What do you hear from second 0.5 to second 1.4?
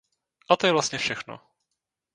to je vlastně všechno.